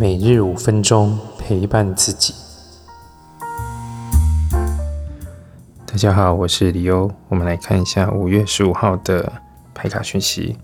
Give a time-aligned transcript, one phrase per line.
[0.00, 2.32] 每日五分钟陪伴自己。
[5.84, 7.12] 大家好，我是李欧。
[7.28, 9.30] 我们来看一下五月十五号的
[9.74, 10.56] 牌卡讯息。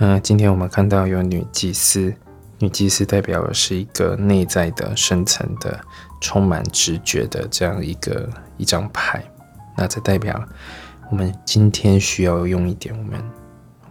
[0.00, 2.12] 嗯，今天我们看到有女祭司，
[2.58, 5.80] 女祭司代表的是一个内在的、深层的、
[6.20, 8.28] 充满直觉的这样一个
[8.58, 9.24] 一张牌。
[9.78, 10.38] 那这代表
[11.10, 13.18] 我们今天需要用一点我们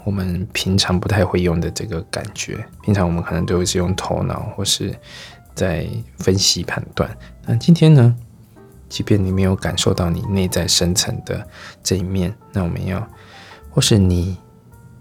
[0.03, 2.65] 我们平常不太会用的这个感觉。
[2.81, 4.93] 平常我们可能都是用头脑或是
[5.55, 7.09] 在分析判断。
[7.45, 8.15] 那今天呢，
[8.89, 11.47] 即便你没有感受到你内在深层的
[11.83, 13.05] 这一面，那我们要
[13.69, 14.37] 或是你。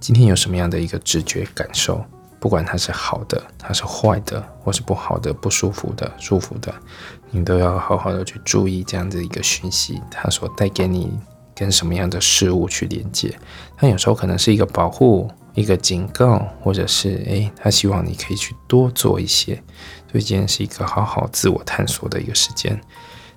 [0.00, 2.02] 今天有什么样的一个直觉感受？
[2.38, 6.74] 不管它是好的，它是坏的，或是不好的、不舒服的、舒服的，
[7.30, 11.12] 你都要好好的去注意这样的一个讯息，它所带给你
[11.60, 13.38] 跟什么样的事物去连接。
[13.76, 19.54] 它有时候可能是一个保护、一个警告，或者是诶，他希望你可以去多做一些。
[20.10, 22.80] 所以今天是一个好好自我探索的一个时间。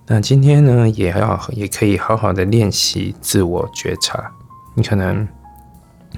[0.08, 4.32] 那今天呢，也要也可以好好的练习自我觉察。
[4.74, 5.28] 你可能。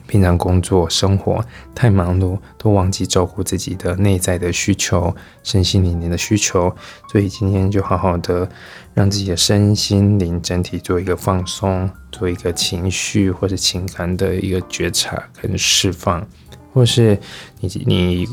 [0.08, 1.44] 平常工作生活
[1.74, 6.74] 太忙碌，都忘记照顾自己的内在的需求、身心灵的需求，
[7.12, 8.48] 所以今天就好好的
[8.94, 16.26] 让自己的身心灵整体做一个放松，做一个情绪或者情感的一个觉察跟释放，
[16.74, 17.18] 或是
[17.60, 18.28] 你你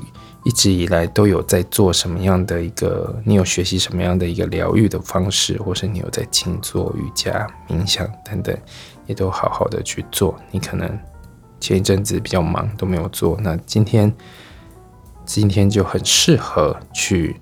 [0.45, 8.57] 一直以来都有在做什么样的一个，你有学习什么样的一个疗愈的方式，或是你有在静坐、瑜伽、冥想等等，
[9.07, 10.99] 也都好好的去做，你可能。
[11.63, 13.39] 前一阵子比较忙，都没有做。
[13.41, 14.13] 那今天，
[15.25, 17.37] 今天就很适合去，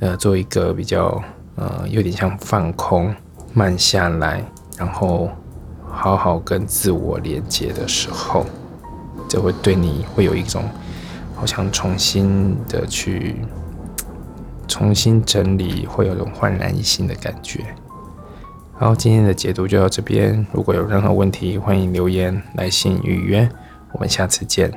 [0.00, 1.24] 呃，做一个比较，
[1.56, 3.14] 呃，有点像放空、
[3.54, 4.44] 慢下来，
[4.76, 5.30] 然后
[5.90, 8.44] 好好跟自我连接的时候，
[9.26, 10.62] 就会对你会有一种
[11.34, 13.36] 好像重新的去
[14.68, 17.64] 重新整理，会有种焕然一新的感觉。
[18.76, 20.44] 好，今天的解读就到这边。
[20.52, 23.48] 如果有任何问题，欢迎留言、来信预约。
[23.92, 24.68] 我们下次见。